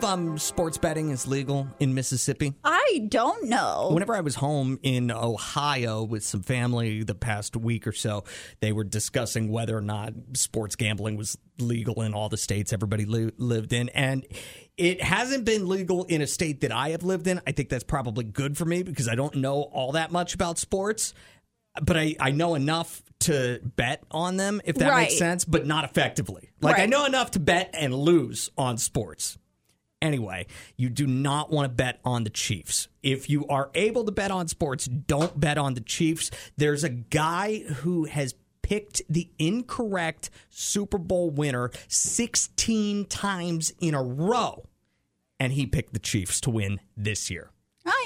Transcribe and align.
if 0.00 0.04
um, 0.08 0.38
sports 0.38 0.78
betting 0.78 1.10
is 1.10 1.26
legal 1.26 1.68
in 1.78 1.94
Mississippi? 1.94 2.54
I 2.64 3.06
don't 3.08 3.48
know. 3.48 3.90
Whenever 3.92 4.14
I 4.14 4.20
was 4.20 4.34
home 4.34 4.78
in 4.82 5.10
Ohio 5.10 6.02
with 6.02 6.24
some 6.24 6.42
family 6.42 7.02
the 7.02 7.14
past 7.14 7.56
week 7.56 7.86
or 7.86 7.92
so, 7.92 8.24
they 8.60 8.72
were 8.72 8.84
discussing 8.84 9.50
whether 9.50 9.76
or 9.76 9.82
not 9.82 10.12
sports 10.34 10.76
gambling 10.76 11.16
was 11.16 11.36
legal 11.58 12.00
in 12.02 12.14
all 12.14 12.28
the 12.28 12.36
states 12.38 12.72
everybody 12.72 13.04
li- 13.04 13.32
lived 13.36 13.72
in. 13.72 13.88
And 13.90 14.26
it 14.76 15.02
hasn't 15.02 15.44
been 15.44 15.68
legal 15.68 16.04
in 16.04 16.22
a 16.22 16.26
state 16.26 16.62
that 16.62 16.72
I 16.72 16.90
have 16.90 17.02
lived 17.02 17.26
in. 17.26 17.40
I 17.46 17.52
think 17.52 17.68
that's 17.68 17.84
probably 17.84 18.24
good 18.24 18.56
for 18.56 18.64
me 18.64 18.82
because 18.82 19.08
I 19.08 19.14
don't 19.14 19.34
know 19.36 19.62
all 19.62 19.92
that 19.92 20.10
much 20.10 20.34
about 20.34 20.58
sports, 20.58 21.12
but 21.82 21.96
I, 21.96 22.16
I 22.18 22.30
know 22.30 22.54
enough 22.54 23.02
to 23.20 23.60
bet 23.76 24.02
on 24.10 24.38
them, 24.38 24.62
if 24.64 24.76
that 24.76 24.88
Right. 24.90 25.02
makes 25.08 25.18
sense, 25.18 25.44
but 25.44 25.66
not 25.66 25.84
effectively. 25.84 26.50
Like, 26.62 26.78
I 26.78 26.86
know 26.86 27.04
enough 27.04 27.32
to 27.32 27.40
bet 27.40 27.70
and 27.74 27.94
lose 27.94 28.50
on 28.56 28.78
sports. 28.78 29.36
Anyway, 30.02 30.46
you 30.76 30.88
do 30.88 31.06
not 31.06 31.50
want 31.50 31.66
to 31.66 31.68
bet 31.68 32.00
on 32.04 32.24
the 32.24 32.30
Chiefs. 32.30 32.88
If 33.02 33.28
you 33.28 33.46
are 33.48 33.70
able 33.74 34.04
to 34.04 34.12
bet 34.12 34.30
on 34.30 34.48
sports, 34.48 34.86
don't 34.86 35.38
bet 35.38 35.58
on 35.58 35.74
the 35.74 35.82
Chiefs. 35.82 36.30
There's 36.56 36.84
a 36.84 36.88
guy 36.88 37.58
who 37.58 38.04
has 38.04 38.34
picked 38.62 39.02
the 39.10 39.28
incorrect 39.38 40.30
Super 40.48 40.96
Bowl 40.96 41.30
winner 41.30 41.70
16 41.88 43.06
times 43.06 43.72
in 43.80 43.94
a 43.94 44.02
row, 44.02 44.64
and 45.38 45.52
he 45.52 45.66
picked 45.66 45.92
the 45.92 45.98
Chiefs 45.98 46.40
to 46.42 46.50
win 46.50 46.80
this 46.96 47.30
year. 47.30 47.50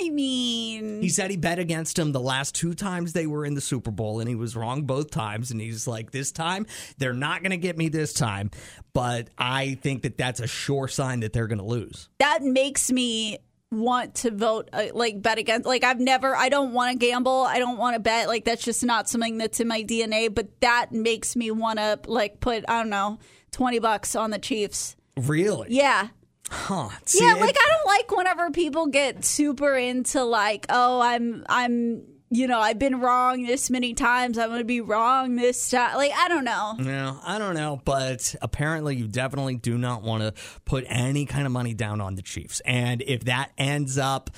I 0.00 0.10
mean, 0.10 1.02
He 1.02 1.08
said 1.08 1.30
he 1.30 1.36
bet 1.36 1.58
against 1.58 1.96
them 1.96 2.12
the 2.12 2.20
last 2.20 2.54
two 2.54 2.74
times 2.74 3.12
they 3.12 3.26
were 3.26 3.44
in 3.44 3.54
the 3.54 3.60
Super 3.60 3.90
Bowl, 3.90 4.20
and 4.20 4.28
he 4.28 4.34
was 4.34 4.56
wrong 4.56 4.82
both 4.82 5.10
times. 5.10 5.50
And 5.50 5.60
he's 5.60 5.86
like, 5.86 6.10
this 6.10 6.32
time, 6.32 6.66
they're 6.98 7.12
not 7.12 7.42
going 7.42 7.50
to 7.50 7.56
get 7.56 7.76
me 7.76 7.88
this 7.88 8.12
time. 8.12 8.50
But 8.92 9.28
I 9.38 9.74
think 9.82 10.02
that 10.02 10.16
that's 10.18 10.40
a 10.40 10.46
sure 10.46 10.88
sign 10.88 11.20
that 11.20 11.32
they're 11.32 11.46
going 11.46 11.58
to 11.58 11.64
lose. 11.64 12.08
that 12.18 12.42
makes 12.42 12.90
me 12.90 13.38
want 13.70 14.14
to 14.14 14.30
vote 14.30 14.68
uh, 14.72 14.84
like 14.94 15.20
bet 15.20 15.36
against 15.36 15.66
like 15.66 15.82
I've 15.82 15.98
never 15.98 16.36
I 16.36 16.48
don't 16.48 16.72
want 16.72 16.92
to 16.92 16.98
gamble 17.06 17.42
I 17.42 17.58
don't 17.58 17.76
want 17.76 17.94
to 17.94 17.98
bet 18.00 18.28
like 18.28 18.44
that's 18.44 18.62
just 18.62 18.84
not 18.84 19.08
something 19.08 19.36
that's 19.36 19.58
in 19.58 19.66
my 19.66 19.82
DNA 19.82 20.32
but 20.32 20.60
that 20.60 20.92
makes 20.92 21.34
me 21.34 21.50
want 21.50 21.80
to 21.80 21.98
like 22.06 22.38
put 22.38 22.64
I 22.68 22.78
don't 22.78 22.90
know 22.90 23.18
20 23.50 23.80
bucks 23.80 24.14
on 24.14 24.30
the 24.30 24.38
Chiefs 24.38 24.94
Really? 25.16 25.68
yeah 25.70 26.08
Huh. 26.50 26.90
See, 27.06 27.24
yeah 27.24 27.34
like 27.34 27.56
I 27.58 27.68
don't 27.70 27.86
like 27.86 28.10
whenever 28.16 28.50
people 28.50 28.86
get 28.86 29.24
super 29.24 29.74
into 29.76 30.22
like 30.24 30.66
oh 30.68 31.00
I'm 31.00 31.44
I'm 31.48 32.04
you 32.30 32.46
know 32.46 32.58
I've 32.60 32.78
been 32.78 33.00
wrong 33.00 33.44
this 33.44 33.70
many 33.70 33.94
times 33.94 34.38
I'm 34.38 34.48
going 34.48 34.58
to 34.60 34.64
be 34.64 34.80
wrong 34.80 35.36
this 35.36 35.70
time 35.70 35.96
like 35.96 36.12
I 36.12 36.28
don't 36.28 36.44
know 36.44 36.74
No, 36.78 37.18
I 37.24 37.38
don't 37.38 37.54
know, 37.54 37.80
but 37.84 38.34
apparently 38.42 38.96
you 38.96 39.08
definitely 39.08 39.56
do 39.56 39.78
not 39.78 40.02
want 40.02 40.22
to 40.22 40.34
put 40.64 40.84
any 40.88 41.26
kind 41.26 41.46
of 41.46 41.52
money 41.52 41.74
down 41.74 42.00
on 42.00 42.14
the 42.14 42.22
Chiefs. 42.22 42.60
And 42.64 43.02
if 43.02 43.24
that 43.24 43.52
ends 43.56 43.98
up 43.98 44.30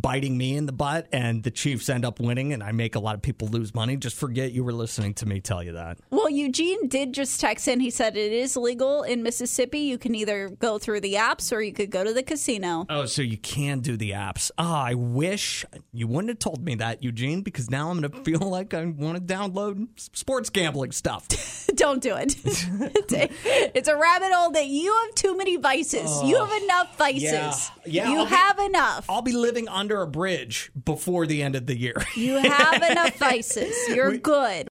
biting 0.00 0.36
me 0.36 0.56
in 0.56 0.66
the 0.66 0.72
butt 0.72 1.08
and 1.12 1.42
the 1.42 1.50
Chiefs 1.50 1.88
end 1.88 2.04
up 2.04 2.20
winning 2.20 2.52
and 2.52 2.62
I 2.62 2.72
make 2.72 2.94
a 2.94 2.98
lot 3.00 3.14
of 3.14 3.22
people 3.22 3.48
lose 3.48 3.74
money, 3.74 3.96
just 3.96 4.16
forget 4.16 4.52
you 4.52 4.62
were 4.62 4.72
listening 4.72 5.14
to 5.14 5.26
me 5.26 5.40
tell 5.40 5.62
you 5.62 5.72
that. 5.72 5.98
Well, 6.10 6.28
Eugene 6.30 6.86
did 6.88 7.12
just 7.14 7.40
text 7.40 7.66
in. 7.68 7.80
He 7.80 7.90
said 7.90 8.16
it 8.16 8.32
is 8.32 8.56
legal 8.56 9.02
in 9.02 9.22
Mississippi. 9.22 9.78
You 9.80 9.98
can 9.98 10.14
either 10.14 10.50
go 10.50 10.78
through 10.78 11.00
the 11.00 11.14
apps 11.14 11.52
or 11.52 11.60
you 11.62 11.72
could 11.72 11.90
go 11.90 12.04
to 12.04 12.12
the 12.12 12.22
casino. 12.22 12.84
Oh, 12.90 13.06
so 13.06 13.22
you 13.22 13.38
can 13.38 13.80
do 13.80 13.96
the 13.96 14.10
apps. 14.10 14.50
Ah, 14.58 14.84
I 14.84 14.94
wish 14.94 15.64
you 15.92 16.06
wouldn't 16.06 16.28
have 16.28 16.38
told 16.38 16.64
me 16.64 16.74
that, 16.76 17.02
Eugene, 17.02 17.42
because 17.42 17.70
now 17.70 17.90
I'm 17.90 18.00
going 18.00 18.12
to 18.12 18.20
feel 18.22 18.40
like 18.50 18.74
I 18.74 18.84
want 18.84 19.16
to 19.26 19.34
download 19.34 19.88
sports 19.98 20.50
gambling 20.50 20.92
stuff. 20.92 21.26
Don't 21.74 22.02
do 22.02 22.16
it. 22.16 22.36
it's, 22.44 22.64
a, 23.12 23.30
it's 23.76 23.88
a 23.88 23.96
rabbit 23.96 24.30
hole 24.32 24.50
that 24.52 24.66
you 24.66 24.94
have 25.06 25.14
too 25.14 25.36
many 25.36 25.56
vices. 25.56 26.22
you 26.22 26.36
have 26.44 26.62
enough 26.62 26.96
vices. 26.98 27.22
yeah. 27.22 27.52
Yeah, 27.86 28.10
you 28.10 28.18
I'll 28.18 28.24
be- 28.26 28.30
have 28.34 28.58
enough. 28.58 29.06
I'll 29.08 29.22
be 29.22 29.32
living 29.32 29.68
under 29.86 30.02
a 30.02 30.06
bridge 30.08 30.72
before 30.84 31.28
the 31.28 31.44
end 31.44 31.54
of 31.54 31.66
the 31.66 31.78
year. 31.78 31.94
You 32.16 32.38
have 32.38 32.82
enough 32.82 33.16
vices. 33.18 33.72
You're 33.88 34.16
good. 34.18 34.64